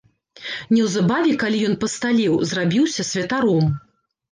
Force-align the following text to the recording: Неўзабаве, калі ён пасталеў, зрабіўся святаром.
Неўзабаве, 0.75 1.35
калі 1.43 1.61
ён 1.69 1.77
пасталеў, 1.85 2.41
зрабіўся 2.55 3.09
святаром. 3.13 3.73